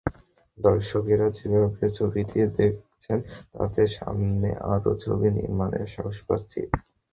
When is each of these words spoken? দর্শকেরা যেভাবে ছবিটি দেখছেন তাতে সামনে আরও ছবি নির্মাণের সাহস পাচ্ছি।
দর্শকেরা 0.57 1.27
যেভাবে 1.37 1.85
ছবিটি 1.97 2.37
দেখছেন 2.57 3.17
তাতে 3.53 3.81
সামনে 3.97 4.49
আরও 4.71 4.91
ছবি 5.03 5.27
নির্মাণের 5.37 5.85
সাহস 5.93 6.17
পাচ্ছি। 6.27 6.61